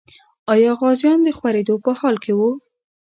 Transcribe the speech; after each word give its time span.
آیا 0.53 0.71
غازیان 0.79 1.19
د 1.23 1.29
خورېدو 1.37 1.75
په 1.83 1.91
حال 1.99 2.15
کې 2.23 2.33
وو؟ 2.37 2.49